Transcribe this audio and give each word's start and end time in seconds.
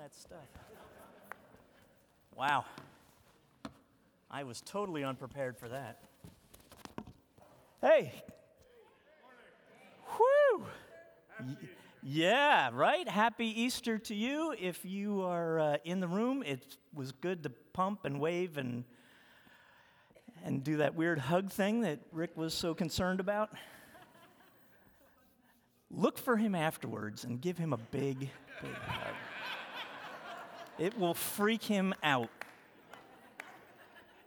that 0.00 0.14
stuff. 0.14 0.38
Wow. 2.34 2.64
I 4.30 4.44
was 4.44 4.62
totally 4.62 5.04
unprepared 5.04 5.58
for 5.58 5.68
that. 5.68 5.98
Hey. 7.82 8.14
Whoo. 10.18 10.64
Yeah, 12.02 12.70
right? 12.72 13.06
Happy 13.06 13.48
Easter 13.62 13.98
to 13.98 14.14
you. 14.14 14.54
If 14.58 14.86
you 14.86 15.20
are 15.20 15.60
uh, 15.60 15.76
in 15.84 16.00
the 16.00 16.08
room, 16.08 16.42
it 16.46 16.78
was 16.94 17.12
good 17.12 17.42
to 17.42 17.50
pump 17.74 18.06
and 18.06 18.18
wave 18.18 18.56
and 18.56 18.84
and 20.42 20.64
do 20.64 20.78
that 20.78 20.94
weird 20.94 21.18
hug 21.18 21.50
thing 21.50 21.82
that 21.82 21.98
Rick 22.10 22.38
was 22.38 22.54
so 22.54 22.72
concerned 22.72 23.20
about. 23.20 23.50
Look 25.90 26.16
for 26.16 26.38
him 26.38 26.54
afterwards 26.54 27.24
and 27.24 27.38
give 27.38 27.58
him 27.58 27.74
a 27.74 27.78
big, 27.90 28.30
big 28.62 28.74
hug. 28.86 29.14
It 30.80 30.98
will 30.98 31.12
freak 31.12 31.62
him 31.62 31.92
out. 32.02 32.30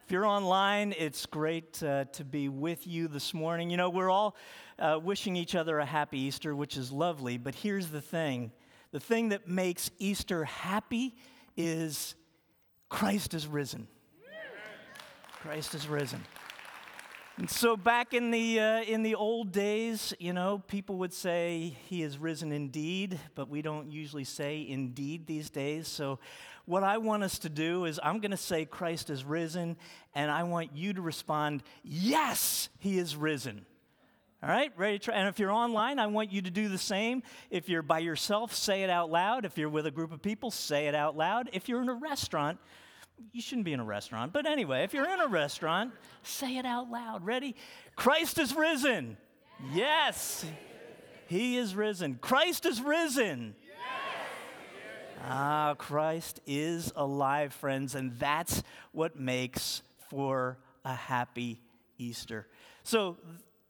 If 0.05 0.11
you're 0.11 0.27
online, 0.27 0.93
it's 0.95 1.25
great 1.25 1.81
uh, 1.81 2.05
to 2.13 2.23
be 2.23 2.47
with 2.47 2.85
you 2.85 3.07
this 3.07 3.33
morning. 3.33 3.71
You 3.71 3.77
know, 3.77 3.89
we're 3.89 4.11
all 4.11 4.35
uh, 4.77 4.99
wishing 5.01 5.35
each 5.35 5.55
other 5.55 5.79
a 5.79 5.85
happy 5.85 6.19
Easter, 6.19 6.55
which 6.55 6.77
is 6.77 6.91
lovely, 6.91 7.39
but 7.39 7.55
here's 7.55 7.87
the 7.87 8.01
thing 8.01 8.51
the 8.91 8.99
thing 8.99 9.29
that 9.29 9.47
makes 9.47 9.89
Easter 9.97 10.45
happy 10.45 11.15
is 11.57 12.13
Christ 12.87 13.33
is 13.33 13.47
risen. 13.47 13.87
Christ 15.41 15.73
is 15.73 15.87
risen. 15.87 16.23
So 17.47 17.75
back 17.75 18.13
in 18.13 18.29
the 18.29 18.59
uh, 18.59 18.81
in 18.83 19.01
the 19.01 19.15
old 19.15 19.51
days, 19.51 20.13
you 20.19 20.33
know, 20.33 20.61
people 20.67 20.97
would 20.97 21.11
say 21.11 21.75
he 21.87 22.03
is 22.03 22.19
risen 22.19 22.51
indeed, 22.51 23.19
but 23.33 23.49
we 23.49 23.63
don't 23.63 23.91
usually 23.91 24.23
say 24.23 24.63
indeed 24.67 25.25
these 25.25 25.49
days. 25.49 25.87
So 25.87 26.19
what 26.65 26.83
I 26.83 26.99
want 26.99 27.23
us 27.23 27.39
to 27.39 27.49
do 27.49 27.85
is 27.85 27.99
I'm 28.03 28.19
going 28.19 28.31
to 28.31 28.37
say 28.37 28.65
Christ 28.65 29.09
is 29.09 29.25
risen 29.25 29.77
and 30.13 30.29
I 30.29 30.43
want 30.43 30.75
you 30.75 30.93
to 30.93 31.01
respond, 31.01 31.63
"Yes, 31.83 32.69
he 32.77 32.99
is 32.99 33.15
risen." 33.15 33.65
All 34.43 34.49
right, 34.49 34.71
ready 34.77 34.99
to 34.99 35.05
try? 35.05 35.15
And 35.15 35.27
if 35.27 35.39
you're 35.39 35.51
online, 35.51 35.97
I 35.97 36.05
want 36.07 36.31
you 36.31 36.43
to 36.43 36.51
do 36.51 36.69
the 36.69 36.77
same. 36.77 37.23
If 37.49 37.67
you're 37.67 37.81
by 37.81 37.99
yourself, 37.99 38.53
say 38.53 38.83
it 38.83 38.91
out 38.91 39.09
loud. 39.09 39.43
If 39.43 39.57
you're 39.57 39.69
with 39.69 39.87
a 39.87 39.91
group 39.91 40.11
of 40.11 40.21
people, 40.21 40.51
say 40.51 40.85
it 40.85 40.93
out 40.93 41.17
loud. 41.17 41.49
If 41.51 41.67
you're 41.67 41.81
in 41.81 41.89
a 41.89 41.95
restaurant, 41.95 42.59
you 43.31 43.41
shouldn't 43.41 43.65
be 43.65 43.73
in 43.73 43.79
a 43.79 43.85
restaurant, 43.85 44.33
but 44.33 44.45
anyway, 44.45 44.83
if 44.83 44.93
you're 44.93 45.09
in 45.09 45.19
a 45.19 45.27
restaurant, 45.27 45.91
say 46.21 46.57
it 46.57 46.65
out 46.65 46.89
loud. 46.89 47.25
Ready? 47.25 47.55
Christ 47.95 48.37
is 48.37 48.55
risen. 48.55 49.17
Yes. 49.71 50.45
He 51.27 51.57
is 51.57 51.75
risen. 51.75 52.19
Christ 52.21 52.65
is 52.65 52.81
risen. 52.81 53.55
Ah, 55.25 55.75
Christ 55.77 56.41
is 56.45 56.91
alive, 56.97 57.53
friends, 57.53 57.95
and 57.95 58.19
that's 58.19 58.61
what 58.91 59.17
makes 59.17 59.81
for 60.09 60.57
a 60.83 60.93
happy 60.93 61.61
Easter. 61.97 62.47
So, 62.83 63.17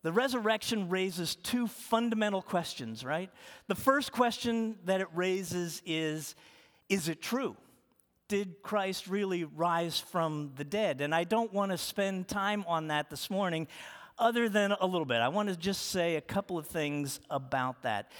the 0.02 0.12
resurrection 0.12 0.90
raises 0.90 1.36
two 1.36 1.68
fundamental 1.68 2.42
questions, 2.42 3.06
right? 3.06 3.30
The 3.68 3.76
first 3.76 4.12
question 4.12 4.76
that 4.86 5.00
it 5.00 5.08
raises 5.14 5.82
is 5.86 6.36
Is 6.90 7.08
it 7.08 7.22
true? 7.22 7.56
Did 8.34 8.64
Christ 8.64 9.06
really 9.06 9.44
rise 9.44 10.00
from 10.00 10.54
the 10.56 10.64
dead? 10.64 11.02
And 11.02 11.14
I 11.14 11.24
don't 11.24 11.54
want 11.54 11.72
to 11.72 11.78
spend 11.78 12.28
time 12.28 12.66
on 12.68 12.88
that 12.88 13.12
this 13.12 13.30
morning, 13.30 13.68
other 14.18 14.50
than 14.50 14.72
a 14.72 14.88
little 14.88 15.06
bit. 15.06 15.18
I 15.18 15.28
want 15.28 15.50
to 15.50 15.56
just 15.56 15.92
say 15.92 16.16
a 16.16 16.22
couple 16.22 16.58
of 16.58 16.66
things 16.66 17.20
about 17.30 17.84
that. 17.84 18.12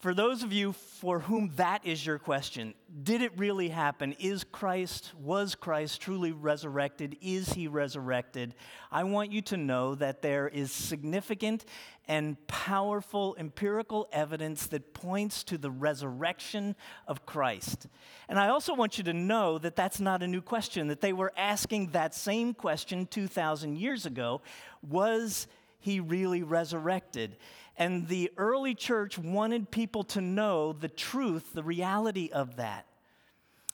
For 0.00 0.14
those 0.14 0.42
of 0.42 0.50
you 0.50 0.72
for 0.72 1.20
whom 1.20 1.52
that 1.56 1.84
is 1.84 2.06
your 2.06 2.18
question, 2.18 2.72
did 3.02 3.20
it 3.20 3.36
really 3.36 3.68
happen? 3.68 4.14
Is 4.18 4.44
Christ, 4.44 5.12
was 5.20 5.54
Christ 5.54 6.00
truly 6.00 6.32
resurrected? 6.32 7.18
Is 7.20 7.52
he 7.52 7.68
resurrected? 7.68 8.54
I 8.90 9.04
want 9.04 9.30
you 9.30 9.42
to 9.42 9.58
know 9.58 9.94
that 9.96 10.22
there 10.22 10.48
is 10.48 10.72
significant 10.72 11.66
and 12.08 12.38
powerful 12.46 13.36
empirical 13.38 14.08
evidence 14.10 14.68
that 14.68 14.94
points 14.94 15.44
to 15.44 15.58
the 15.58 15.70
resurrection 15.70 16.76
of 17.06 17.26
Christ. 17.26 17.86
And 18.26 18.38
I 18.38 18.48
also 18.48 18.74
want 18.74 18.96
you 18.96 19.04
to 19.04 19.12
know 19.12 19.58
that 19.58 19.76
that's 19.76 20.00
not 20.00 20.22
a 20.22 20.26
new 20.26 20.40
question, 20.40 20.88
that 20.88 21.02
they 21.02 21.12
were 21.12 21.34
asking 21.36 21.88
that 21.88 22.14
same 22.14 22.54
question 22.54 23.04
2,000 23.04 23.76
years 23.76 24.06
ago 24.06 24.40
was 24.80 25.46
he 25.80 26.00
really 26.00 26.42
resurrected? 26.42 27.36
And 27.76 28.08
the 28.08 28.30
early 28.36 28.74
church 28.74 29.18
wanted 29.18 29.70
people 29.70 30.04
to 30.04 30.20
know 30.20 30.72
the 30.72 30.88
truth, 30.88 31.52
the 31.54 31.62
reality 31.62 32.30
of 32.32 32.56
that. 32.56 32.86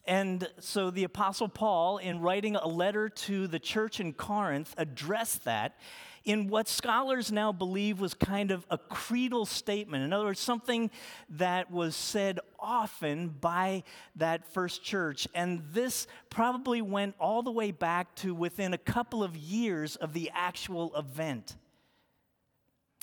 And 0.07 0.49
so 0.61 0.91
the 0.91 1.05
Apostle 1.05 1.49
Paul, 1.49 1.99
in 1.99 2.21
writing 2.21 2.55
a 2.55 2.69
letter 2.69 3.09
to 3.09 3.49
the 3.49 3.59
church 3.59 3.99
in 3.99 4.13
Corinth, 4.13 4.73
addressed 4.79 5.45
that 5.45 5.77
in 6.25 6.49
what 6.49 6.69
scholars 6.69 7.31
now 7.31 7.53
believe 7.53 8.01
was 8.01 8.13
kind 8.13 8.51
of 8.51 8.67
a 8.69 8.77
creedal 8.77 9.47
statement. 9.47 10.05
In 10.05 10.13
other 10.13 10.27
words, 10.27 10.41
something 10.41 10.91
that 11.31 11.71
was 11.71 11.95
said 11.95 12.41
often 12.59 13.29
by 13.29 13.85
that 14.17 14.45
first 14.53 14.83
church. 14.83 15.29
And 15.35 15.63
this 15.73 16.09
probably 16.29 16.83
went 16.83 17.15
all 17.21 17.43
the 17.43 17.53
way 17.53 17.71
back 17.71 18.15
to 18.17 18.35
within 18.35 18.75
a 18.75 18.79
couple 18.79 19.23
of 19.23 19.37
years 19.37 19.95
of 19.97 20.13
the 20.13 20.31
actual 20.35 20.95
event. 20.97 21.57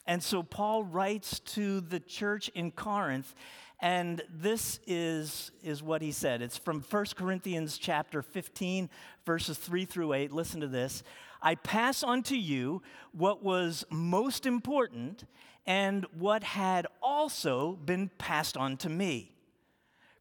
And 0.06 0.22
so 0.22 0.44
Paul 0.44 0.84
writes 0.84 1.40
to 1.40 1.82
the 1.82 2.00
church 2.00 2.50
in 2.50 2.72
Corinth, 2.72 3.36
and 3.80 4.22
this 4.34 4.80
is, 4.88 5.52
is 5.62 5.84
what 5.84 6.02
he 6.02 6.12
said. 6.12 6.42
It's 6.42 6.58
from 6.58 6.82
1 6.82 7.06
Corinthians 7.16 7.78
chapter 7.78 8.22
15, 8.22 8.90
verses 9.26 9.58
3 9.58 9.86
through 9.86 10.14
8. 10.14 10.32
Listen 10.32 10.62
to 10.62 10.68
this. 10.68 11.04
I 11.42 11.56
pass 11.56 12.04
on 12.04 12.24
to 12.24 12.38
you 12.38 12.82
what 13.12 13.44
was 13.44 13.86
most 13.90 14.46
important 14.46 15.26
and 15.66 16.06
what 16.18 16.44
had 16.44 16.88
also 17.02 17.74
been 17.74 18.10
passed 18.18 18.58
on 18.58 18.78
to 18.78 18.90
me. 18.90 19.32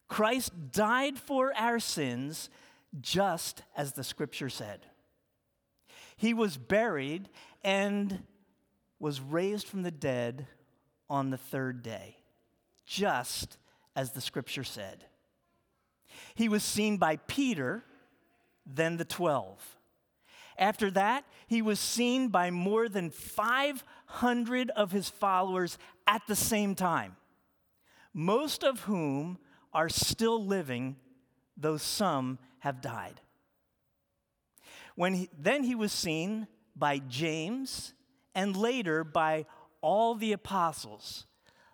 Christ 0.07 0.51
died 0.71 1.17
for 1.17 1.53
our 1.55 1.79
sins 1.79 2.49
just 3.01 3.63
as 3.75 3.93
the 3.93 4.03
scripture 4.03 4.49
said. 4.49 4.85
He 6.15 6.33
was 6.33 6.57
buried 6.57 7.29
and 7.63 8.23
was 8.99 9.21
raised 9.21 9.67
from 9.67 9.83
the 9.83 9.91
dead 9.91 10.47
on 11.09 11.29
the 11.29 11.37
third 11.37 11.83
day, 11.83 12.17
just 12.85 13.57
as 13.95 14.11
the 14.11 14.21
scripture 14.21 14.63
said. 14.63 15.05
He 16.35 16.49
was 16.49 16.63
seen 16.63 16.97
by 16.97 17.17
Peter, 17.17 17.83
then 18.65 18.97
the 18.97 19.05
12. 19.05 19.77
After 20.57 20.91
that, 20.91 21.25
he 21.47 21.61
was 21.61 21.79
seen 21.79 22.29
by 22.29 22.51
more 22.51 22.87
than 22.87 23.09
500 23.09 24.69
of 24.71 24.91
his 24.91 25.09
followers 25.09 25.77
at 26.07 26.21
the 26.27 26.35
same 26.35 26.75
time, 26.75 27.15
most 28.13 28.63
of 28.63 28.81
whom 28.81 29.39
are 29.73 29.89
still 29.89 30.43
living, 30.45 30.95
though 31.57 31.77
some 31.77 32.37
have 32.59 32.81
died. 32.81 33.19
When 34.95 35.13
he, 35.15 35.29
then 35.37 35.63
he 35.63 35.73
was 35.73 35.91
seen 35.91 36.47
by 36.75 36.99
James 36.99 37.93
and 38.35 38.55
later 38.55 39.03
by 39.03 39.45
all 39.81 40.15
the 40.15 40.31
apostles. 40.31 41.25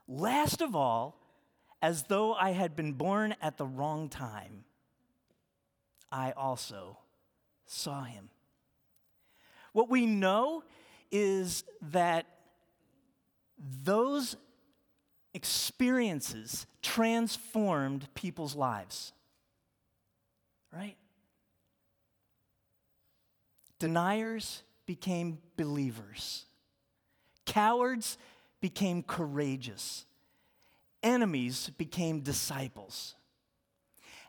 Last 0.07 0.61
of 0.61 0.75
all, 0.75 1.19
as 1.81 2.03
though 2.03 2.33
I 2.33 2.51
had 2.51 2.75
been 2.75 2.93
born 2.93 3.35
at 3.41 3.57
the 3.57 3.65
wrong 3.65 4.09
time, 4.09 4.65
I 6.11 6.31
also 6.31 6.97
saw 7.65 8.03
him. 8.03 8.29
What 9.73 9.89
we 9.89 10.05
know 10.05 10.63
is 11.11 11.63
that 11.81 12.25
those 13.83 14.35
experiences 15.33 16.65
transformed 16.81 18.07
people's 18.15 18.55
lives. 18.55 19.13
Right? 20.73 20.97
Deniers 23.79 24.63
became 24.85 25.39
believers. 25.55 26.45
Cowards 27.50 28.19
became 28.62 29.01
courageous. 29.01 30.06
Enemies 31.01 31.72
became 31.80 32.19
disciples. 32.19 33.16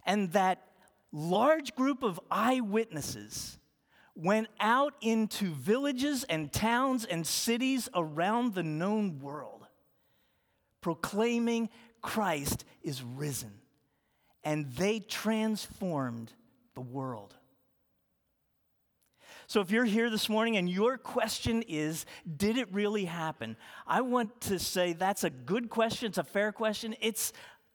And 0.07 0.33
that 0.33 0.67
large 1.13 1.75
group 1.75 2.03
of 2.03 2.19
eyewitnesses 2.31 3.59
went 4.17 4.49
out 4.59 4.95
into 5.03 5.53
villages 5.53 6.25
and 6.31 6.51
towns 6.51 7.05
and 7.05 7.27
cities 7.27 7.91
around 7.95 8.55
the 8.55 8.63
known 8.63 9.19
world, 9.19 9.67
proclaiming 10.81 11.69
Christ 12.01 12.65
is 12.83 13.03
risen. 13.03 13.53
And 14.43 14.73
they 14.73 14.99
transformed 15.01 16.33
the 16.75 16.81
world. 16.81 17.35
So 19.51 19.61
if 19.61 19.73
you're 19.73 19.85
here 19.85 20.11
this 20.11 20.29
morning 20.29 20.57
and 20.59 20.71
your 20.71 20.97
question 20.97 21.65
is, 21.67 22.07
did 22.37 22.57
it 22.57 22.73
really 22.73 23.07
happen? 23.07 23.57
I 23.85 24.01
want 24.01 24.41
to 24.43 24.61
say 24.61 24.93
that's 24.93 25.25
a 25.25 25.31
good 25.31 25.71
question. 25.71 26.07
It's 26.07 26.19
a 26.19 26.23
fair 26.23 26.53
question. 26.53 26.95
It's 27.01 27.33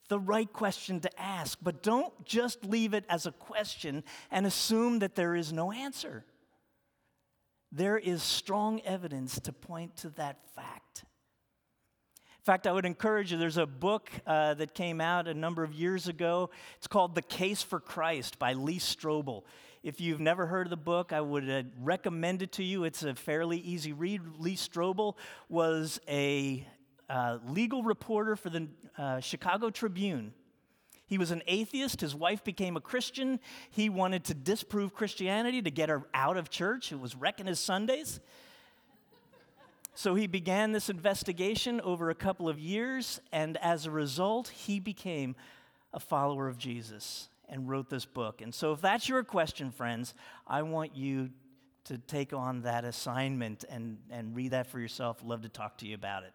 the 0.08 0.18
right 0.18 0.54
question 0.54 1.02
to 1.02 1.22
ask, 1.22 1.60
but 1.62 1.84
don't 1.84 2.14
just 2.24 2.64
leave 2.64 2.94
it 2.94 3.04
as 3.10 3.26
a 3.26 3.34
question 3.34 4.06
and 4.32 4.46
assume 4.46 5.00
that 5.00 5.16
there 5.16 5.36
is 5.36 5.52
no 5.52 5.74
answer. 5.74 6.24
There 7.74 7.98
is 7.98 8.24
strong 8.24 8.80
evidence 8.86 9.38
to 9.42 9.52
point 9.52 9.98
to 9.98 10.12
that 10.12 10.50
fact. 10.56 11.04
In 11.04 12.46
fact, 12.46 12.68
I 12.68 12.72
would 12.72 12.86
encourage 12.86 13.34
you, 13.34 13.38
there's 13.38 13.58
a 13.58 13.66
book 13.66 14.10
uh, 14.26 14.54
that 14.54 14.76
came 14.76 15.02
out 15.02 15.28
a 15.28 15.34
number 15.34 15.62
of 15.62 15.74
years 15.74 16.08
ago. 16.08 16.52
It's 16.78 16.88
called 16.88 17.16
The 17.16 17.22
Case 17.22 17.62
for 17.62 17.82
Christ 17.82 18.40
by 18.40 18.54
Lee 18.54 18.80
Strobel. 18.80 19.44
If 19.86 20.02
you've 20.02 20.20
never 20.20 20.48
heard 20.48 20.66
of 20.66 20.72
the 20.72 20.78
book, 20.78 21.14
I 21.14 21.22
would 21.22 21.48
uh, 21.48 21.62
recommend 21.80 22.42
it 22.42 22.54
to 22.54 22.64
you. 22.64 22.86
It's 22.86 23.04
a 23.04 23.14
fairly 23.14 23.60
easy 23.60 23.94
read. 23.94 24.20
Lee 24.40 24.56
Strobel 24.56 25.14
was 25.48 26.02
a 26.08 26.66
uh, 27.08 27.38
legal 27.48 27.84
reporter 27.84 28.36
for 28.36 28.50
the 28.50 28.68
uh, 28.98 29.20
Chicago 29.20 29.70
Tribune. 29.70 30.34
He 31.06 31.20
was 31.20 31.30
an 31.30 31.44
atheist. 31.46 32.02
His 32.02 32.16
wife 32.16 32.44
became 32.44 32.76
a 32.76 32.82
Christian. 32.82 33.40
He 33.70 33.90
wanted 33.90 34.24
to 34.24 34.34
disprove 34.34 34.96
Christianity 34.96 35.62
to 35.62 35.70
get 35.70 35.90
her 35.90 36.02
out 36.16 36.36
of 36.36 36.50
church. 36.50 36.92
It 36.92 37.00
was 37.00 37.16
wrecking 37.16 37.46
his 37.46 37.60
Sundays. 37.60 38.20
So 39.94 40.16
he 40.16 40.26
began 40.26 40.72
this 40.72 40.90
investigation 40.90 41.80
over 41.82 42.10
a 42.10 42.16
couple 42.16 42.50
of 42.50 42.58
years, 42.58 43.22
and 43.32 43.56
as 43.58 43.86
a 43.86 43.92
result, 43.92 44.48
he 44.48 44.80
became 44.80 45.36
a 45.94 46.00
follower 46.00 46.48
of 46.48 46.58
Jesus 46.58 47.30
and 47.50 47.70
wrote 47.70 47.90
this 47.90 48.06
book. 48.06 48.42
And 48.42 48.54
so, 48.54 48.74
if 48.74 48.82
that's 48.82 49.08
your 49.08 49.24
question, 49.24 49.72
friends, 49.72 50.14
I 50.48 50.62
want 50.64 50.96
you 50.96 51.30
to 51.86 51.98
take 51.98 52.34
on 52.34 52.64
that 52.64 52.84
assignment 52.84 53.64
and, 53.70 53.98
and 54.10 54.36
read 54.36 54.52
that 54.52 54.68
for 54.68 54.80
yourself. 54.80 55.22
Love 55.24 55.44
to 55.44 55.50
talk 55.50 55.78
to 55.78 55.88
you 55.88 55.96
about 55.96 56.24
it. 56.24 56.34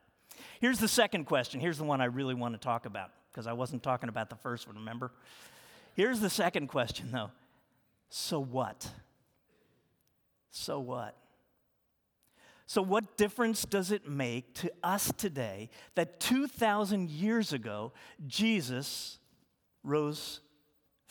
Here's 0.61 0.79
the 0.79 0.89
second 0.89 1.25
question. 1.25 1.61
Here's 1.61 1.79
the 1.79 1.85
one 1.85 2.01
I 2.01 2.07
really 2.07 2.35
want 2.35 2.55
to 2.55 2.61
talk 2.61 2.87
about 2.87 3.11
because 3.31 3.47
I 3.47 3.53
wasn't 3.53 3.83
talking 3.83 4.09
about 4.09 4.31
the 4.31 4.37
first 4.37 4.67
one, 4.67 4.77
remember? 4.77 5.13
Here's 5.95 6.21
the 6.21 6.31
second 6.31 6.69
question, 6.69 7.11
though. 7.13 7.31
So 8.09 8.41
what? 8.41 8.89
So 10.51 10.81
what? 10.81 11.17
So, 12.67 12.83
what 12.83 13.17
difference 13.17 13.65
does 13.65 13.91
it 13.91 14.09
make 14.09 14.55
to 14.55 14.71
us 14.85 15.13
today 15.17 15.71
that 15.97 16.21
2,000 16.21 17.11
years 17.11 17.53
ago, 17.53 17.93
Jesus 18.29 19.19
rose 19.83 20.41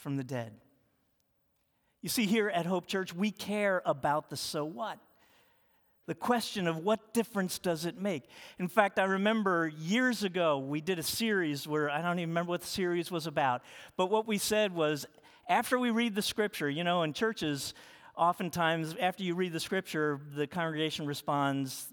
from 0.00 0.16
the 0.16 0.24
dead? 0.24 0.52
You 2.02 2.08
see, 2.08 2.26
here 2.26 2.48
at 2.48 2.66
Hope 2.66 2.86
Church, 2.86 3.14
we 3.14 3.30
care 3.30 3.82
about 3.84 4.30
the 4.30 4.36
so 4.36 4.64
what 4.64 4.98
the 6.10 6.14
question 6.16 6.66
of 6.66 6.78
what 6.78 7.14
difference 7.14 7.60
does 7.60 7.84
it 7.84 7.96
make? 7.96 8.24
In 8.58 8.66
fact, 8.66 8.98
I 8.98 9.04
remember 9.04 9.68
years 9.78 10.24
ago 10.24 10.58
we 10.58 10.80
did 10.80 10.98
a 10.98 11.04
series 11.04 11.68
where 11.68 11.88
I 11.88 12.02
don't 12.02 12.18
even 12.18 12.30
remember 12.30 12.50
what 12.50 12.62
the 12.62 12.66
series 12.66 13.12
was 13.12 13.28
about, 13.28 13.62
but 13.96 14.10
what 14.10 14.26
we 14.26 14.36
said 14.36 14.74
was 14.74 15.06
after 15.48 15.78
we 15.78 15.90
read 15.90 16.16
the 16.16 16.22
scripture, 16.22 16.68
you 16.68 16.82
know, 16.82 17.04
in 17.04 17.12
churches, 17.12 17.74
oftentimes 18.16 18.96
after 18.98 19.22
you 19.22 19.36
read 19.36 19.52
the 19.52 19.60
scripture, 19.60 20.20
the 20.34 20.48
congregation 20.48 21.06
responds, 21.06 21.86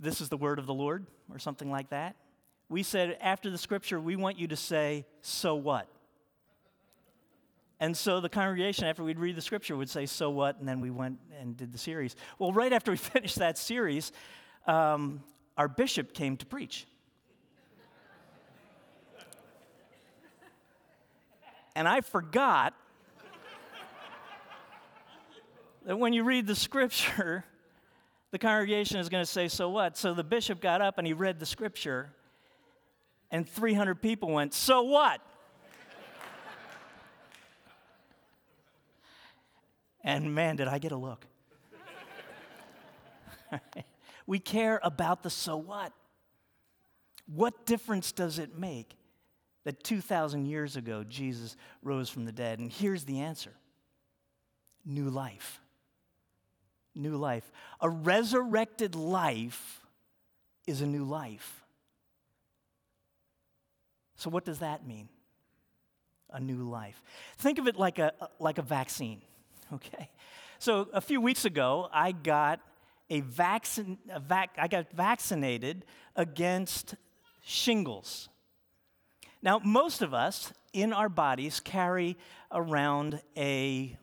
This 0.00 0.20
is 0.20 0.28
the 0.28 0.36
word 0.36 0.58
of 0.58 0.66
the 0.66 0.74
Lord, 0.74 1.06
or 1.30 1.38
something 1.38 1.70
like 1.70 1.90
that. 1.90 2.16
We 2.68 2.82
said 2.82 3.18
after 3.20 3.50
the 3.50 3.58
scripture, 3.58 4.00
we 4.00 4.16
want 4.16 4.36
you 4.36 4.48
to 4.48 4.56
say, 4.56 5.06
So 5.20 5.54
what? 5.54 5.88
And 7.78 7.94
so 7.94 8.20
the 8.20 8.28
congregation, 8.28 8.86
after 8.86 9.04
we'd 9.04 9.18
read 9.18 9.36
the 9.36 9.42
scripture, 9.42 9.76
would 9.76 9.90
say, 9.90 10.06
So 10.06 10.30
what? 10.30 10.58
And 10.58 10.68
then 10.68 10.80
we 10.80 10.90
went 10.90 11.18
and 11.38 11.56
did 11.56 11.72
the 11.72 11.78
series. 11.78 12.16
Well, 12.38 12.52
right 12.52 12.72
after 12.72 12.90
we 12.90 12.96
finished 12.96 13.38
that 13.38 13.58
series, 13.58 14.12
um, 14.66 15.22
our 15.56 15.68
bishop 15.68 16.14
came 16.14 16.36
to 16.38 16.46
preach. 16.46 16.86
and 21.74 21.86
I 21.86 22.00
forgot 22.00 22.74
that 25.84 25.98
when 25.98 26.14
you 26.14 26.24
read 26.24 26.46
the 26.46 26.56
scripture, 26.56 27.44
the 28.30 28.38
congregation 28.38 28.98
is 28.98 29.10
going 29.10 29.22
to 29.22 29.30
say, 29.30 29.48
So 29.48 29.68
what? 29.68 29.98
So 29.98 30.14
the 30.14 30.24
bishop 30.24 30.62
got 30.62 30.80
up 30.80 30.96
and 30.96 31.06
he 31.06 31.12
read 31.12 31.38
the 31.38 31.46
scripture, 31.46 32.10
and 33.30 33.46
300 33.46 34.00
people 34.00 34.30
went, 34.32 34.54
So 34.54 34.82
what? 34.82 35.20
And 40.06 40.32
man, 40.32 40.54
did 40.54 40.68
I 40.68 40.78
get 40.78 40.92
a 40.92 40.96
look. 40.96 41.26
we 44.26 44.38
care 44.38 44.80
about 44.84 45.24
the 45.24 45.30
so 45.30 45.56
what. 45.56 45.92
What 47.26 47.66
difference 47.66 48.12
does 48.12 48.38
it 48.38 48.56
make 48.56 48.96
that 49.64 49.82
2,000 49.82 50.46
years 50.46 50.76
ago 50.76 51.02
Jesus 51.02 51.56
rose 51.82 52.08
from 52.08 52.24
the 52.24 52.30
dead? 52.30 52.60
And 52.60 52.72
here's 52.72 53.04
the 53.04 53.20
answer 53.20 53.50
new 54.84 55.10
life. 55.10 55.60
New 56.94 57.16
life. 57.16 57.50
A 57.80 57.90
resurrected 57.90 58.94
life 58.94 59.80
is 60.68 60.82
a 60.82 60.86
new 60.86 61.04
life. 61.04 61.64
So, 64.14 64.30
what 64.30 64.44
does 64.44 64.60
that 64.60 64.86
mean? 64.86 65.08
A 66.30 66.40
new 66.40 66.62
life. 66.62 67.02
Think 67.38 67.58
of 67.58 67.66
it 67.66 67.76
like 67.76 67.98
a, 67.98 68.12
like 68.38 68.58
a 68.58 68.62
vaccine. 68.62 69.20
okay? 69.74 70.10
So 70.58 70.88
a 70.92 71.00
few 71.00 71.20
weeks 71.20 71.44
ago, 71.44 71.88
I 71.92 72.12
got 72.12 72.60
a 73.10 73.20
vaccine, 73.20 73.98
a 74.10 74.20
vac, 74.20 74.50
I 74.58 74.68
got 74.68 74.90
vaccinated 74.92 75.84
against 76.16 76.94
shingles. 77.44 78.28
Now, 79.42 79.60
most 79.62 80.02
of 80.02 80.12
us 80.14 80.52
in 80.72 80.92
our 80.92 81.08
bodies 81.08 81.60
carry 81.60 82.16
around 82.50 83.20
a, 83.36 83.96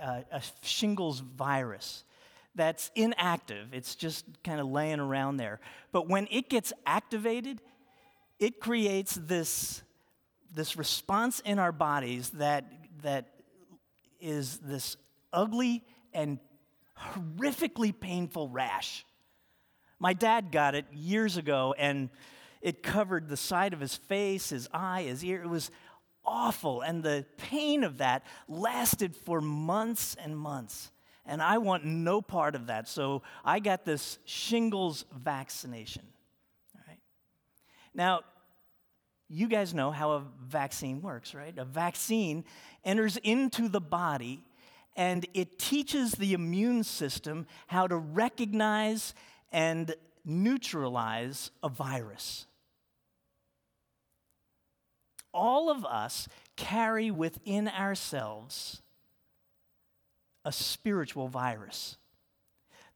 uh, 0.00 0.20
a 0.30 0.42
shingles 0.62 1.20
virus 1.20 2.04
that's 2.54 2.90
inactive. 2.94 3.72
It's 3.72 3.94
just 3.94 4.24
kind 4.44 4.60
of 4.60 4.66
laying 4.68 5.00
around 5.00 5.36
there. 5.36 5.60
But 5.92 6.08
when 6.08 6.28
it 6.30 6.48
gets 6.48 6.72
activated, 6.86 7.60
it 8.38 8.60
creates 8.60 9.14
this, 9.14 9.82
this 10.54 10.76
response 10.76 11.40
in 11.40 11.58
our 11.58 11.72
bodies 11.72 12.30
that, 12.30 12.64
that 13.02 13.26
is 14.20 14.58
this 14.58 14.96
ugly 15.32 15.84
and 16.12 16.38
horrifically 16.98 17.98
painful 17.98 18.48
rash. 18.48 19.04
My 19.98 20.12
dad 20.12 20.52
got 20.52 20.74
it 20.74 20.86
years 20.92 21.36
ago, 21.36 21.74
and 21.76 22.10
it 22.60 22.82
covered 22.82 23.28
the 23.28 23.36
side 23.36 23.72
of 23.72 23.80
his 23.80 23.94
face, 23.94 24.50
his 24.50 24.68
eye, 24.72 25.02
his 25.02 25.24
ear. 25.24 25.42
It 25.42 25.48
was 25.48 25.70
awful, 26.24 26.82
and 26.82 27.02
the 27.02 27.24
pain 27.36 27.84
of 27.84 27.98
that 27.98 28.24
lasted 28.48 29.16
for 29.16 29.40
months 29.40 30.16
and 30.22 30.38
months. 30.38 30.90
And 31.24 31.42
I 31.42 31.58
want 31.58 31.84
no 31.84 32.22
part 32.22 32.54
of 32.54 32.68
that. 32.68 32.88
So 32.88 33.22
I 33.44 33.58
got 33.60 33.84
this 33.84 34.18
shingles 34.24 35.04
vaccination. 35.12 36.02
All 36.74 36.82
right. 36.88 37.00
Now, 37.92 38.20
you 39.28 39.46
guys 39.46 39.74
know 39.74 39.90
how 39.90 40.12
a 40.12 40.22
vaccine 40.46 41.02
works, 41.02 41.34
right? 41.34 41.56
A 41.58 41.64
vaccine 41.64 42.44
enters 42.84 43.16
into 43.18 43.68
the 43.68 43.80
body 43.80 44.42
and 44.96 45.26
it 45.32 45.58
teaches 45.58 46.12
the 46.12 46.32
immune 46.32 46.82
system 46.82 47.46
how 47.68 47.86
to 47.86 47.96
recognize 47.96 49.14
and 49.52 49.94
neutralize 50.24 51.50
a 51.62 51.68
virus. 51.68 52.46
All 55.32 55.70
of 55.70 55.84
us 55.84 56.26
carry 56.56 57.10
within 57.10 57.68
ourselves 57.68 58.82
a 60.44 60.50
spiritual 60.50 61.28
virus 61.28 61.96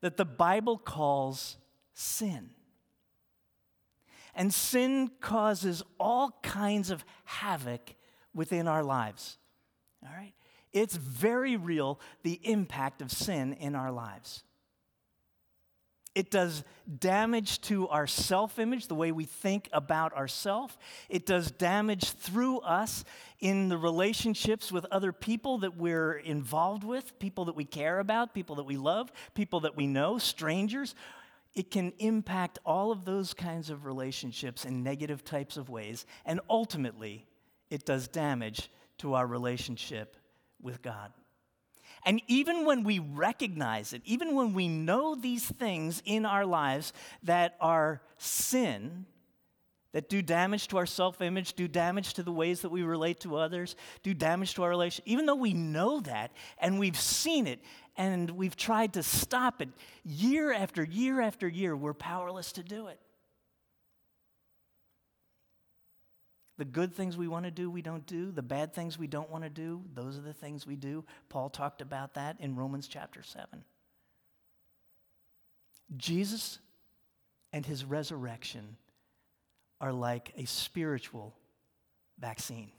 that 0.01 0.17
the 0.17 0.25
Bible 0.25 0.79
calls 0.79 1.57
sin. 1.95 2.51
And 4.35 4.53
sin 4.53 5.11
causes 5.21 5.83
all 6.01 6.39
kinds 6.43 6.91
of 6.91 7.05
havoc 7.25 7.95
within 8.35 8.67
our 8.67 8.83
lives. 8.83 9.39
All 10.03 10.15
right? 10.15 10.33
It's 10.73 10.97
very 10.97 11.57
real, 11.57 12.01
the 12.23 12.41
impact 12.43 13.03
of 13.03 13.11
sin 13.11 13.53
in 13.55 13.75
our 13.75 13.93
lives. 13.93 14.43
It 16.15 16.31
does 16.31 16.62
damage 16.99 17.62
to 17.62 17.89
our 17.89 18.07
self 18.07 18.59
image, 18.59 18.87
the 18.87 18.95
way 18.95 19.12
we 19.12 19.25
think 19.25 19.69
about 19.73 20.12
ourselves. 20.12 20.77
It 21.09 21.25
does 21.25 21.51
damage 21.51 22.11
through 22.11 22.59
us 22.59 23.05
in 23.41 23.71
the 23.71 23.79
relationships 23.79 24.71
with 24.71 24.85
other 24.91 25.12
people 25.12 25.59
that 25.59 25.77
we're 25.77 26.15
involved 26.15 26.85
with, 26.85 27.19
people 27.19 27.47
that 27.47 27.57
we 27.57 27.65
care 27.65 27.99
about, 27.99 28.35
people 28.35 28.57
that 28.57 28.65
we 28.65 28.77
love, 28.77 29.11
people 29.35 29.61
that 29.61 29.77
we 29.77 29.87
know, 29.87 30.19
strangers 30.19 30.95
it 31.54 31.71
can 31.71 31.92
impact 31.99 32.59
all 32.64 32.90
of 32.92 33.04
those 33.04 33.35
kinds 33.35 33.71
of 33.71 33.85
relationships 33.85 34.64
in 34.64 34.82
negative 34.82 35.25
types 35.25 35.56
of 35.56 35.68
ways, 35.68 36.06
and 36.25 36.40
ultimately, 36.49 37.26
it 37.71 37.85
does 37.85 38.09
damage 38.09 38.71
to 38.99 39.14
our 39.14 39.26
relationship 39.26 40.16
with 40.61 40.82
God. 40.82 41.12
And 42.04 42.21
even 42.26 42.64
when 42.64 42.82
we 42.82 42.99
recognize 42.99 43.92
it, 43.92 44.02
even 44.04 44.35
when 44.35 44.54
we 44.54 44.68
know 44.68 45.14
these 45.14 45.47
things 45.47 46.02
in 46.04 46.26
our 46.26 46.44
lives 46.44 46.92
that 47.23 47.56
are 47.61 48.02
sin, 48.16 49.06
that 49.93 50.09
do 50.09 50.23
damage 50.23 50.69
to 50.69 50.79
our 50.79 50.87
self 50.87 51.21
image, 51.21 51.55
do 51.55 51.69
damage 51.69 52.15
to 52.15 52.23
the 52.23 52.33
ways 52.33 52.63
that 52.63 52.71
we 52.71 52.83
relate 52.83 53.21
to 53.21 53.37
others, 53.37 53.77
do 54.03 54.15
damage 54.15 54.55
to 54.55 54.63
our 54.63 54.71
relation. 54.71 55.03
Even 55.07 55.27
though 55.27 55.35
we 55.35 55.53
know 55.53 56.01
that 56.01 56.33
and 56.59 56.79
we've 56.79 56.99
seen 56.99 57.47
it 57.47 57.61
and 57.97 58.31
we've 58.31 58.57
tried 58.57 58.95
to 58.95 59.03
stop 59.03 59.61
it 59.61 59.69
year 60.05 60.53
after 60.53 60.83
year 60.83 61.21
after 61.21 61.47
year, 61.47 61.77
we're 61.77 61.93
powerless 61.93 62.53
to 62.53 62.63
do 62.63 62.87
it. 62.87 62.99
The 66.59 66.65
good 66.65 66.95
things 66.95 67.17
we 67.17 67.29
want 67.29 67.45
to 67.45 67.51
do, 67.51 67.71
we 67.71 67.83
don't 67.83 68.07
do. 68.07 68.31
The 68.31 68.43
bad 68.43 68.75
things 68.75 68.99
we 68.99 69.07
don't 69.07 69.31
want 69.31 69.45
to 69.45 69.51
do, 69.51 69.83
those 69.95 70.17
are 70.17 70.23
the 70.23 70.35
things 70.35 70.67
we 70.67 70.77
do. 70.77 71.05
Paul 71.29 71.51
talked 71.51 71.81
about 71.81 72.15
that 72.15 72.37
in 72.41 72.57
Romans 72.57 72.89
chapter 72.89 73.23
7. 73.23 73.65
Jesus 75.97 76.59
and 77.53 77.67
his 77.67 77.85
resurrection 77.85 78.77
are 79.83 79.93
like 79.93 80.33
a 80.37 80.47
spiritual 80.47 81.37
vaccine. 82.19 82.71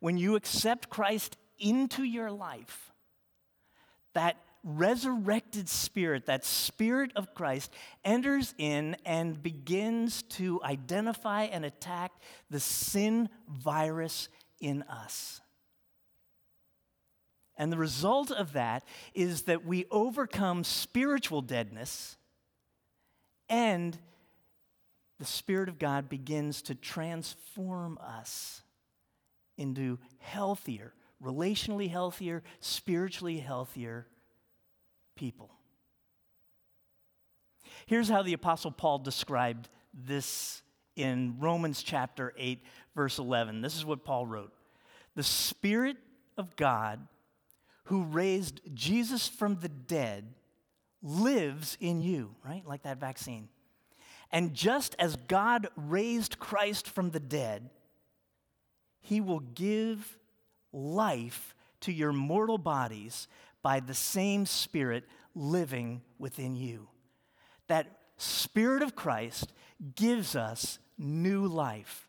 When 0.00 0.16
you 0.16 0.34
accept 0.34 0.88
Christ 0.88 1.36
into 1.58 2.02
your 2.02 2.30
life, 2.30 2.90
that 4.14 4.36
resurrected 4.64 5.68
spirit, 5.68 6.26
that 6.26 6.44
spirit 6.44 7.12
of 7.14 7.34
Christ, 7.34 7.70
enters 8.04 8.54
in 8.56 8.96
and 9.04 9.40
begins 9.42 10.22
to 10.22 10.62
identify 10.64 11.42
and 11.42 11.64
attack 11.64 12.12
the 12.50 12.60
sin 12.60 13.28
virus 13.46 14.30
in 14.60 14.82
us. 14.84 15.42
And 17.56 17.70
the 17.70 17.76
result 17.76 18.30
of 18.30 18.54
that 18.54 18.84
is 19.14 19.42
that 19.42 19.64
we 19.64 19.84
overcome 19.90 20.64
spiritual 20.64 21.42
deadness 21.42 22.16
and 23.48 23.98
the 25.18 25.24
Spirit 25.24 25.68
of 25.68 25.78
God 25.78 26.08
begins 26.08 26.62
to 26.62 26.74
transform 26.74 27.98
us 28.00 28.62
into 29.56 29.98
healthier, 30.18 30.92
relationally 31.22 31.88
healthier, 31.88 32.42
spiritually 32.60 33.38
healthier 33.38 34.06
people. 35.16 35.50
Here's 37.86 38.08
how 38.08 38.22
the 38.22 38.32
Apostle 38.32 38.70
Paul 38.70 38.98
described 38.98 39.68
this 39.92 40.62
in 40.96 41.36
Romans 41.38 41.82
chapter 41.82 42.32
8, 42.36 42.62
verse 42.94 43.18
11. 43.18 43.60
This 43.60 43.76
is 43.76 43.84
what 43.84 44.04
Paul 44.04 44.26
wrote 44.26 44.52
The 45.14 45.22
Spirit 45.22 45.96
of 46.36 46.56
God, 46.56 47.06
who 47.84 48.04
raised 48.04 48.60
Jesus 48.74 49.28
from 49.28 49.60
the 49.60 49.68
dead, 49.68 50.34
lives 51.02 51.76
in 51.80 52.00
you, 52.00 52.34
right? 52.44 52.66
Like 52.66 52.82
that 52.82 52.98
vaccine. 52.98 53.48
And 54.34 54.52
just 54.52 54.96
as 54.98 55.14
God 55.14 55.68
raised 55.76 56.40
Christ 56.40 56.88
from 56.88 57.10
the 57.12 57.20
dead, 57.20 57.70
he 59.00 59.20
will 59.20 59.38
give 59.38 60.18
life 60.72 61.54
to 61.82 61.92
your 61.92 62.12
mortal 62.12 62.58
bodies 62.58 63.28
by 63.62 63.78
the 63.78 63.94
same 63.94 64.44
Spirit 64.44 65.04
living 65.36 66.02
within 66.18 66.56
you. 66.56 66.88
That 67.68 67.86
Spirit 68.16 68.82
of 68.82 68.96
Christ 68.96 69.52
gives 69.94 70.34
us 70.34 70.80
new 70.98 71.46
life, 71.46 72.08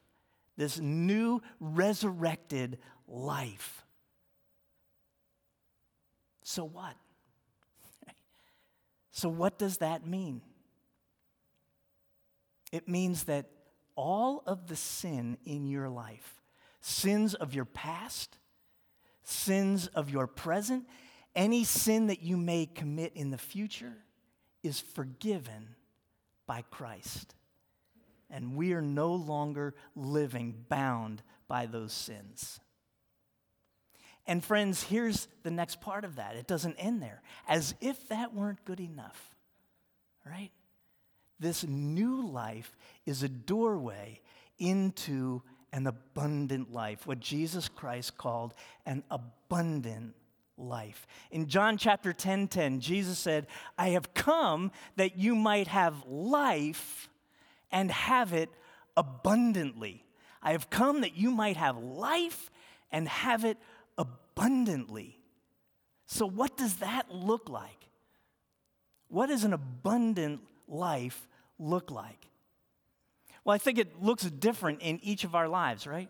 this 0.58 0.80
new 0.80 1.44
resurrected 1.60 2.80
life. 3.08 3.86
So, 6.42 6.66
what? 6.66 6.96
So, 9.12 9.30
what 9.30 9.58
does 9.58 9.78
that 9.78 10.06
mean? 10.06 10.42
It 12.72 12.88
means 12.88 13.24
that 13.26 13.50
all 13.96 14.44
of 14.46 14.68
the 14.68 14.76
sin 14.76 15.38
in 15.46 15.68
your 15.68 15.90
life, 15.90 16.42
sins 16.82 17.34
of 17.34 17.54
your 17.54 17.66
past, 17.66 18.38
sins 19.24 19.88
of 19.88 20.10
your 20.10 20.28
present, 20.28 20.86
any 21.36 21.64
sin 21.64 22.08
that 22.08 22.22
you 22.22 22.38
may 22.38 22.66
commit 22.66 23.14
in 23.16 23.32
the 23.32 23.38
future, 23.38 23.98
is 24.64 24.80
forgiven 24.80 25.76
by 26.48 26.64
Christ. 26.70 27.36
And 28.30 28.56
we 28.56 28.74
are 28.74 28.82
no 28.82 29.14
longer 29.14 29.76
living 29.96 30.66
bound 30.68 31.22
by 31.48 31.66
those 31.66 31.94
sins. 31.94 32.60
And 34.28 34.44
friends, 34.44 34.84
here's 34.84 35.28
the 35.44 35.52
next 35.52 35.82
part 35.82 36.04
of 36.04 36.16
that. 36.16 36.36
It 36.36 36.48
doesn't 36.48 36.76
end 36.78 37.02
there. 37.02 37.22
As 37.48 37.76
if 37.80 38.08
that 38.10 38.34
weren't 38.34 38.66
good 38.66 38.80
enough, 38.80 39.36
right? 40.26 40.52
This 41.40 41.64
new 41.64 42.26
life 42.28 42.76
is 43.06 43.24
a 43.24 43.30
doorway 43.30 44.22
into 44.58 45.42
an 45.74 45.88
abundant 45.88 46.74
life, 46.74 47.06
what 47.06 47.20
Jesus 47.20 47.68
Christ 47.68 48.18
called 48.18 48.54
an 48.86 49.04
abundant 49.12 50.16
life. 50.58 51.06
In 51.32 51.48
John 51.48 51.78
chapter 51.78 52.14
10 52.14 52.48
10, 52.48 52.80
Jesus 52.80 53.20
said, 53.20 53.48
I 53.78 53.90
have 53.90 54.14
come 54.14 54.72
that 54.96 55.18
you 55.18 55.36
might 55.36 55.68
have 55.68 56.06
life 56.08 57.10
and 57.72 57.92
have 57.92 58.32
it 58.32 58.50
abundantly. 58.96 60.06
I 60.42 60.52
have 60.52 60.70
come 60.70 61.02
that 61.02 61.18
you 61.18 61.32
might 61.32 61.58
have 61.58 61.78
life 61.78 62.50
and 62.92 63.08
have 63.10 63.44
it 63.44 63.58
abundantly. 63.98 65.20
So, 66.06 66.26
what 66.26 66.56
does 66.56 66.76
that 66.78 67.12
look 67.12 67.50
like? 67.50 67.90
What 69.10 69.30
is 69.30 69.44
an 69.44 69.54
abundant 69.54 70.42
life 70.68 71.28
look 71.60 71.92
like? 71.92 72.30
Well, 73.44 73.54
I 73.54 73.58
think 73.58 73.78
it 73.78 74.02
looks 74.02 74.24
different 74.24 74.82
in 74.82 75.00
each 75.04 75.24
of 75.24 75.36
our 75.36 75.48
lives, 75.48 75.86
right? 75.86 76.10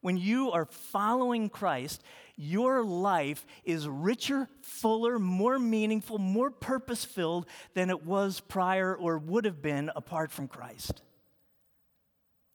When 0.00 0.16
you 0.16 0.50
are 0.52 0.64
following 0.64 1.50
Christ, 1.50 2.02
your 2.36 2.84
life 2.84 3.44
is 3.64 3.88
richer, 3.88 4.48
fuller, 4.62 5.18
more 5.18 5.58
meaningful, 5.58 6.18
more 6.18 6.50
purpose 6.50 7.04
filled 7.04 7.46
than 7.74 7.90
it 7.90 8.06
was 8.06 8.40
prior 8.40 8.94
or 8.94 9.18
would 9.18 9.44
have 9.44 9.60
been 9.60 9.90
apart 9.96 10.30
from 10.30 10.46
Christ. 10.46 11.02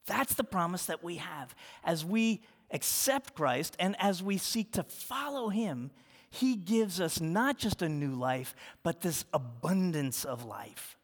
That's 0.06 0.34
the 0.34 0.44
promise 0.44 0.86
that 0.86 1.04
we 1.04 1.18
have. 1.18 1.54
As 1.84 2.06
we 2.06 2.42
accept 2.72 3.36
Christ 3.36 3.76
and 3.78 3.96
as 4.00 4.24
we 4.24 4.38
seek 4.38 4.72
to 4.74 4.84
follow 4.84 5.50
Him, 5.50 5.92
He 6.30 6.56
gives 6.56 7.02
us 7.02 7.20
not 7.20 7.58
just 7.58 7.82
a 7.82 7.90
new 7.90 8.14
life, 8.16 8.56
but 8.84 9.02
this 9.02 9.26
abundance 9.34 10.24
of 10.24 10.46
life. 10.46 10.98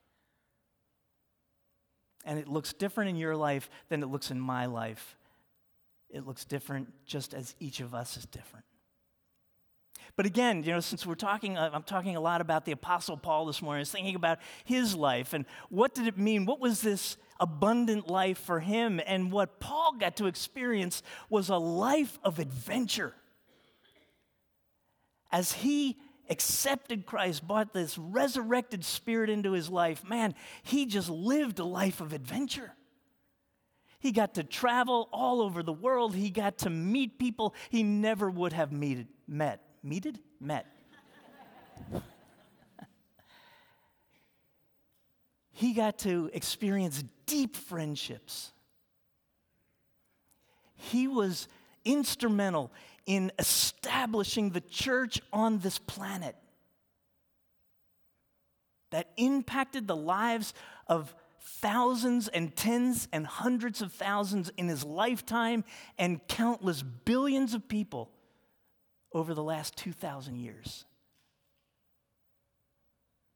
And 2.29 2.37
it 2.37 2.47
looks 2.47 2.73
different 2.73 3.09
in 3.09 3.15
your 3.15 3.35
life 3.35 3.71
than 3.89 4.03
it 4.03 4.05
looks 4.05 4.29
in 4.29 4.39
my 4.39 4.67
life. 4.67 5.17
It 6.11 6.27
looks 6.27 6.45
different 6.45 6.93
just 7.03 7.33
as 7.33 7.55
each 7.59 7.79
of 7.79 7.95
us 7.95 8.17
is 8.17 8.27
different. 8.27 8.65
But 10.15 10.27
again, 10.27 10.61
you 10.61 10.71
know, 10.71 10.79
since 10.79 11.07
we're 11.07 11.15
talking, 11.15 11.57
uh, 11.57 11.71
I'm 11.73 11.81
talking 11.81 12.15
a 12.15 12.21
lot 12.21 12.39
about 12.39 12.65
the 12.65 12.71
Apostle 12.71 13.17
Paul 13.17 13.47
this 13.47 13.63
morning. 13.63 13.79
I 13.79 13.81
was 13.81 13.91
thinking 13.91 14.13
about 14.13 14.37
his 14.63 14.93
life 14.93 15.33
and 15.33 15.43
what 15.69 15.95
did 15.95 16.05
it 16.05 16.19
mean? 16.19 16.45
What 16.45 16.59
was 16.59 16.81
this 16.81 17.17
abundant 17.39 18.07
life 18.07 18.37
for 18.37 18.59
him? 18.59 19.01
And 19.07 19.31
what 19.31 19.59
Paul 19.59 19.95
got 19.99 20.15
to 20.17 20.27
experience 20.27 21.01
was 21.31 21.49
a 21.49 21.57
life 21.57 22.19
of 22.23 22.37
adventure. 22.37 23.15
As 25.31 25.53
he 25.53 25.97
accepted 26.29 27.05
Christ, 27.05 27.47
brought 27.47 27.73
this 27.73 27.97
resurrected 27.97 28.85
spirit 28.85 29.29
into 29.29 29.51
his 29.53 29.69
life, 29.69 30.03
man, 30.03 30.35
he 30.63 30.85
just 30.85 31.09
lived 31.09 31.59
a 31.59 31.63
life 31.63 32.01
of 32.01 32.13
adventure. 32.13 32.73
He 33.99 34.11
got 34.11 34.35
to 34.35 34.43
travel 34.43 35.09
all 35.11 35.41
over 35.41 35.61
the 35.61 35.73
world. 35.73 36.15
He 36.15 36.29
got 36.29 36.59
to 36.59 36.69
meet 36.69 37.19
people 37.19 37.53
he 37.69 37.83
never 37.83 38.29
would 38.29 38.53
have 38.53 38.71
meted, 38.71 39.07
met. 39.27 39.61
Meted? 39.83 40.19
Met. 40.39 40.65
he 45.51 45.73
got 45.73 45.99
to 45.99 46.29
experience 46.33 47.03
deep 47.25 47.57
friendships. 47.57 48.53
He 50.75 51.09
was 51.09 51.49
instrumental 51.89 52.71
in 53.05 53.31
establishing 53.39 54.51
the 54.51 54.61
church 54.61 55.19
on 55.33 55.57
this 55.59 55.79
planet 55.79 56.35
that 58.91 59.09
impacted 59.17 59.87
the 59.87 59.95
lives 59.95 60.53
of 60.87 61.15
thousands 61.41 62.27
and 62.27 62.55
tens 62.55 63.07
and 63.11 63.25
hundreds 63.25 63.81
of 63.81 63.91
thousands 63.91 64.51
in 64.57 64.67
his 64.67 64.83
lifetime 64.83 65.63
and 65.97 66.25
countless 66.27 66.83
billions 66.83 67.55
of 67.55 67.67
people 67.67 68.11
over 69.11 69.33
the 69.33 69.43
last 69.43 69.75
2,000 69.77 70.35
years. 70.35 70.85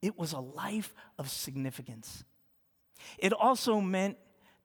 It 0.04 0.20
was 0.20 0.34
a 0.34 0.40
life 0.40 0.94
of 1.18 1.30
significance. 1.30 2.24
It 3.18 3.34
also 3.34 3.82
meant 3.82 4.18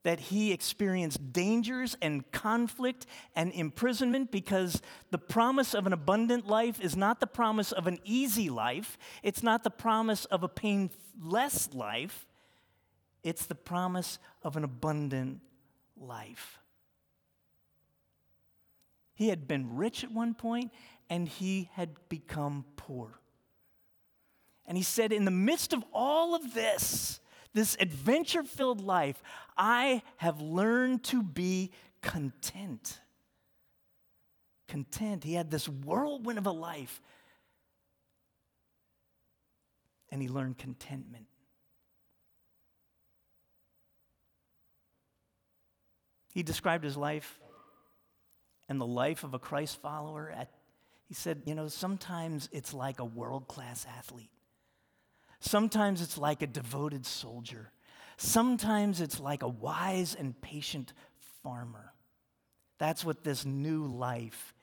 that 0.05 0.21
he 0.21 0.53
experienced 0.53 1.33
dangers 1.33 1.97
and 2.01 2.31
conflict 2.31 3.07
and 3.35 3.53
imprisonment 3.53 4.31
because 4.31 4.81
the 5.11 5.19
promise 5.19 5.75
of 5.75 5.87
an 5.87 5.93
abundant 5.93 6.47
life 6.47 6.81
is 6.81 6.97
not 6.97 7.21
the 7.21 7.27
promise 7.27 7.73
of 7.73 7.87
an 7.87 7.99
easy 8.05 8.49
life. 8.49 8.97
It's 9.23 9.43
not 9.43 9.65
the 9.65 9.71
promise 9.71 10.25
of 10.27 10.43
a 10.43 10.49
painless 10.49 11.75
life. 11.75 12.27
it's 13.25 13.47
the 13.47 13.55
promise 13.55 14.19
of 14.43 14.57
an 14.57 14.65
abundant 14.65 15.41
life. 15.97 16.61
He 19.15 19.29
had 19.29 19.49
been 19.49 19.77
rich 19.77 20.05
at 20.05 20.13
one 20.13 20.33
point 20.35 20.73
and 21.11 21.29
he 21.29 21.69
had 21.73 21.91
become 22.09 22.65
poor. 22.77 23.19
And 24.65 24.77
he 24.77 24.85
said, 24.85 25.13
In 25.13 25.25
the 25.25 25.33
midst 25.33 25.73
of 25.73 25.83
all 25.93 26.37
of 26.37 26.55
this, 26.55 27.19
this 27.59 27.77
adventure 27.81 28.45
filled 28.45 28.81
life, 28.81 29.21
I 29.57 30.03
have 30.19 30.41
learned 30.41 31.03
to 31.05 31.25
be 31.25 31.73
content. 32.03 33.01
Content. 34.69 35.25
He 35.25 35.35
had 35.35 35.51
this 35.51 35.69
whirlwind 35.69 36.39
of 36.39 36.47
a 36.47 36.53
life, 36.53 37.03
and 40.13 40.23
he 40.23 40.29
learned 40.29 40.59
contentment. 40.59 41.27
He 46.33 46.45
described 46.45 46.85
his 46.85 46.97
life 46.97 47.41
and 48.69 48.81
the 48.81 48.87
life 48.87 49.25
of 49.25 49.35
a 49.35 49.39
Christ 49.41 49.83
follower 49.83 50.31
at 50.31 50.53
he 51.09 51.15
said, 51.15 51.43
you 51.47 51.55
know, 51.55 51.69
sometimes 51.69 52.51
it's 52.53 52.75
like 52.75 53.01
a 53.01 53.05
world-class 53.05 53.87
athlete. 53.97 54.31
Sometimes 55.41 56.03
it's 56.03 56.19
like 56.19 56.43
a 56.43 56.47
devoted 56.47 57.07
soldier. 57.07 57.71
Sometimes 58.17 59.01
it's 59.01 59.21
like 59.21 59.43
a 59.43 59.49
wise 59.49 60.17
and 60.19 60.39
patient 60.41 60.93
farmer. 61.43 61.93
That's 62.79 63.05
what 63.05 63.23
this 63.23 63.45
new 63.45 63.87
life 63.87 64.55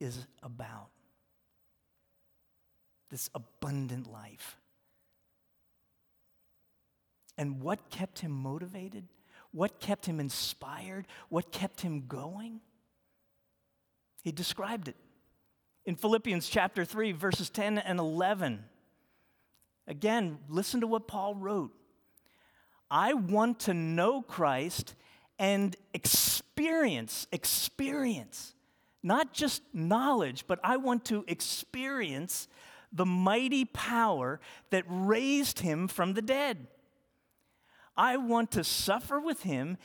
is 0.00 0.26
about. 0.42 0.88
This 3.10 3.30
abundant 3.34 4.10
life. 4.10 4.56
And 7.36 7.60
what 7.60 7.90
kept 7.90 8.20
him 8.20 8.32
motivated? 8.32 9.04
What 9.52 9.80
kept 9.80 10.06
him 10.06 10.20
inspired? 10.20 11.06
What 11.28 11.52
kept 11.52 11.80
him 11.80 12.06
going? 12.06 12.60
He 14.22 14.32
described 14.32 14.88
it 14.88 14.96
in 15.84 15.96
Philippians 15.96 16.48
chapter 16.48 16.84
3, 16.84 17.12
verses 17.12 17.50
10 17.50 17.78
and 17.78 17.98
11. 17.98 18.64
Again, 19.90 20.38
listen 20.48 20.80
to 20.82 20.86
what 20.86 21.08
Paul 21.08 21.34
wrote. 21.34 21.72
I 22.88 23.12
want 23.12 23.58
to 23.60 23.74
know 23.74 24.22
Christ 24.22 24.94
and 25.36 25.74
experience, 25.92 27.26
experience, 27.32 28.54
not 29.02 29.32
just 29.32 29.62
knowledge, 29.74 30.44
but 30.46 30.60
I 30.62 30.76
want 30.76 31.04
to 31.06 31.24
experience 31.26 32.46
the 32.92 33.04
mighty 33.04 33.64
power 33.64 34.38
that 34.70 34.84
raised 34.86 35.58
him 35.58 35.88
from 35.88 36.14
the 36.14 36.22
dead. 36.22 36.68
I 37.96 38.16
want 38.16 38.52
to 38.52 38.62
suffer 38.62 39.18
with 39.18 39.42
him 39.42 39.76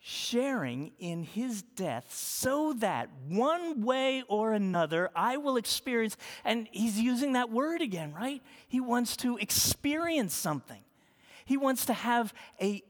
sharing 0.00 0.92
in 0.98 1.24
his 1.24 1.62
death 1.62 2.06
so 2.14 2.72
that 2.74 3.10
one 3.28 3.82
way 3.82 4.22
or 4.28 4.52
another 4.52 5.10
I 5.14 5.36
will 5.36 5.56
experience, 5.56 6.16
and 6.44 6.68
he's 6.70 7.00
using 7.00 7.32
that 7.32 7.50
word 7.50 7.80
again, 7.80 8.14
right? 8.14 8.42
He 8.68 8.80
wants 8.80 9.16
to 9.18 9.36
experience 9.38 10.34
something. 10.34 10.82
He 11.44 11.56
wants 11.56 11.86
to 11.86 11.92
have 11.92 12.32
a, 12.60 12.82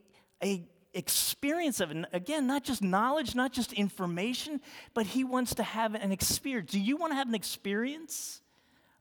a 0.43 0.69
experience 0.95 1.81
of 1.81 1.91
it. 1.91 2.05
Again, 2.13 2.47
not 2.47 2.65
just 2.65 2.83
knowledge, 2.83 3.35
not 3.35 3.53
just 3.53 3.73
information, 3.73 4.61
but 4.95 5.07
he 5.07 5.25
wants 5.25 5.55
to 5.55 5.63
have 5.63 5.95
an 5.95 6.13
experience. 6.13 6.73
Do 6.73 6.81
you 6.81 6.97
want 6.97 7.13
to 7.13 7.17
have 7.17 7.29
an 7.29 7.35
experience 7.35 8.43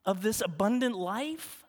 of 0.04 0.22
this 0.22 0.40
abundant 0.40 0.96
life? 0.96 1.64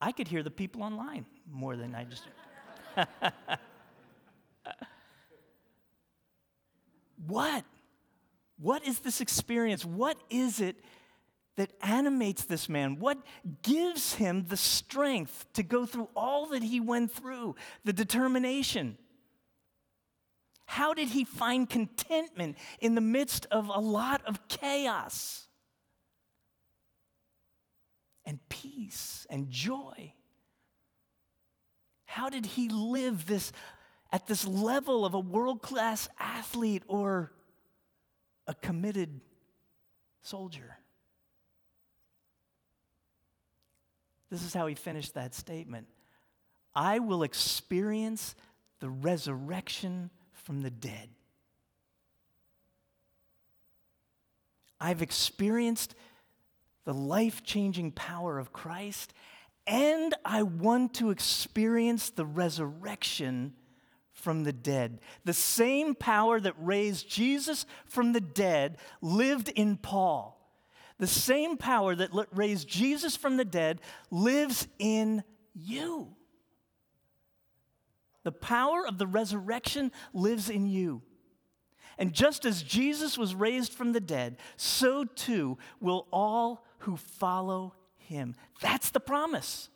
I 0.00 0.12
could 0.12 0.28
hear 0.28 0.42
the 0.42 0.50
people 0.50 0.82
online 0.82 1.26
more 1.50 1.76
than 1.76 1.94
I 1.94 2.04
just. 2.04 2.24
what? 7.26 7.64
What 8.58 8.86
is 8.86 9.00
this 9.00 9.20
experience? 9.20 9.84
What 9.84 10.16
is 10.30 10.60
it 10.60 10.76
that 11.56 11.72
animates 11.82 12.44
this 12.44 12.68
man? 12.68 12.98
What 12.98 13.18
gives 13.62 14.14
him 14.14 14.46
the 14.48 14.56
strength 14.56 15.44
to 15.54 15.62
go 15.62 15.84
through 15.84 16.08
all 16.16 16.46
that 16.48 16.62
he 16.62 16.80
went 16.80 17.12
through, 17.12 17.56
the 17.84 17.92
determination? 17.92 18.96
How 20.64 20.94
did 20.94 21.08
he 21.08 21.24
find 21.24 21.68
contentment 21.68 22.56
in 22.80 22.94
the 22.94 23.00
midst 23.00 23.46
of 23.50 23.68
a 23.68 23.80
lot 23.80 24.22
of 24.24 24.46
chaos? 24.48 25.48
And 28.30 28.38
peace 28.48 29.26
and 29.28 29.50
joy? 29.50 30.14
How 32.04 32.30
did 32.30 32.46
he 32.46 32.68
live 32.68 33.26
this 33.26 33.50
at 34.12 34.28
this 34.28 34.46
level 34.46 35.04
of 35.04 35.14
a 35.14 35.18
world 35.18 35.62
class 35.62 36.08
athlete 36.16 36.84
or 36.86 37.32
a 38.46 38.54
committed 38.54 39.20
soldier? 40.22 40.78
This 44.30 44.44
is 44.44 44.54
how 44.54 44.68
he 44.68 44.76
finished 44.76 45.14
that 45.14 45.34
statement 45.34 45.88
I 46.72 47.00
will 47.00 47.24
experience 47.24 48.36
the 48.78 48.90
resurrection 48.90 50.10
from 50.32 50.62
the 50.62 50.70
dead. 50.70 51.08
I've 54.80 55.02
experienced 55.02 55.96
the 56.84 56.94
life 56.94 57.42
changing 57.42 57.92
power 57.92 58.38
of 58.38 58.52
Christ, 58.52 59.12
and 59.66 60.14
I 60.24 60.42
want 60.42 60.94
to 60.94 61.10
experience 61.10 62.10
the 62.10 62.24
resurrection 62.24 63.54
from 64.12 64.44
the 64.44 64.52
dead. 64.52 65.00
The 65.24 65.32
same 65.32 65.94
power 65.94 66.40
that 66.40 66.54
raised 66.58 67.08
Jesus 67.08 67.66
from 67.86 68.12
the 68.12 68.20
dead 68.20 68.78
lived 69.00 69.48
in 69.50 69.76
Paul. 69.76 70.36
The 70.98 71.06
same 71.06 71.56
power 71.56 71.94
that 71.94 72.10
raised 72.32 72.68
Jesus 72.68 73.16
from 73.16 73.36
the 73.38 73.44
dead 73.44 73.80
lives 74.10 74.68
in 74.78 75.24
you. 75.54 76.14
The 78.22 78.32
power 78.32 78.86
of 78.86 78.98
the 78.98 79.06
resurrection 79.06 79.92
lives 80.12 80.50
in 80.50 80.66
you. 80.66 81.02
And 81.96 82.12
just 82.12 82.44
as 82.44 82.62
Jesus 82.62 83.16
was 83.16 83.34
raised 83.34 83.72
from 83.72 83.92
the 83.92 84.00
dead, 84.00 84.36
so 84.56 85.04
too 85.04 85.58
will 85.80 86.06
all 86.12 86.66
who 86.80 86.96
follow 86.96 87.74
him. 87.96 88.34
That's 88.60 88.90
the 88.90 89.00
promise. 89.00 89.68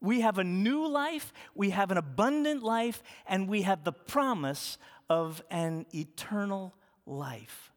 We 0.00 0.20
have 0.20 0.38
a 0.38 0.44
new 0.44 0.86
life, 0.86 1.32
we 1.54 1.70
have 1.70 1.90
an 1.90 1.96
abundant 1.96 2.62
life, 2.62 3.02
and 3.26 3.48
we 3.48 3.62
have 3.62 3.84
the 3.84 3.92
promise 3.92 4.76
of 5.08 5.42
an 5.50 5.86
eternal 5.94 6.74
life. 7.06 7.72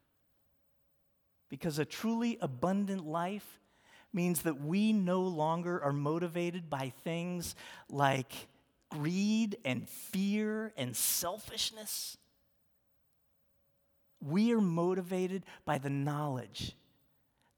Because 1.49 1.79
a 1.79 1.85
truly 1.85 2.37
abundant 2.41 3.05
life 3.05 3.59
means 4.11 4.41
that 4.41 4.61
we 4.61 4.91
no 4.91 5.21
longer 5.21 5.81
are 5.81 5.93
motivated 5.93 6.69
by 6.69 6.91
things 7.03 7.55
like 7.89 8.33
greed 8.89 9.57
and 9.63 9.87
fear 9.87 10.73
and 10.75 10.95
selfishness. 10.95 12.17
We 14.21 14.51
are 14.51 14.61
motivated 14.61 15.45
by 15.63 15.77
the 15.77 15.89
knowledge 15.89 16.75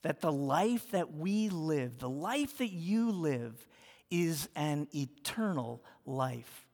that 0.02 0.22
the 0.22 0.32
life 0.32 0.92
that 0.92 1.14
we 1.14 1.50
live, 1.50 2.00
the 2.00 2.10
life 2.10 2.58
that 2.60 2.72
you 2.72 3.12
live, 3.12 3.68
is 4.10 4.50
an 4.56 4.88
eternal 4.96 5.84
life. 6.06 6.68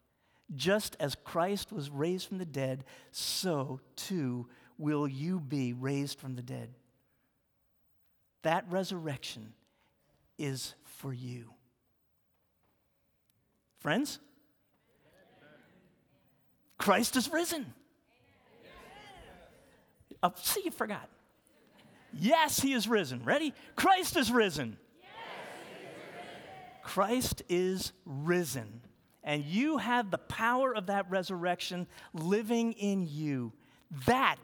Just 0.56 0.96
as 1.00 1.16
Christ 1.16 1.72
was 1.72 1.90
raised 1.90 2.28
from 2.28 2.38
the 2.38 2.46
dead, 2.46 2.84
so 3.12 3.80
too 3.96 4.48
will 4.78 5.08
you 5.08 5.40
be 5.40 5.74
raised 5.74 6.20
from 6.20 6.36
the 6.36 6.42
dead. 6.42 6.70
That 8.44 8.66
resurrection 8.70 9.54
is 10.38 10.76
for 10.84 11.12
you. 11.12 11.52
Friends, 13.80 14.20
Christ 16.78 17.16
is 17.16 17.32
risen. 17.32 17.74
Oh, 20.22 20.34
see, 20.36 20.62
you 20.66 20.72
forgot. 20.72 21.10
Yes, 22.18 22.60
he 22.60 22.74
is 22.74 22.88
risen. 22.88 23.24
Ready? 23.24 23.54
Christ 23.76 24.16
is 24.16 24.32
risen. 24.32 24.78
Yes, 25.02 25.10
is 25.70 25.88
risen. 26.16 26.42
Christ 26.84 27.44
is 27.50 27.92
risen. 28.06 28.82
And 29.24 29.44
you 29.44 29.78
have 29.78 30.12
the 30.12 30.18
power 30.18 30.74
of 30.74 30.88
that 30.88 31.10
resurrection 31.10 31.88
living 32.14 32.74
in 32.74 33.08
you. 33.10 33.52
That 34.06 34.38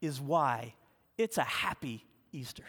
is 0.00 0.20
why 0.20 0.74
it's 1.18 1.38
a 1.38 1.44
happy 1.44 2.06
Easter. 2.32 2.64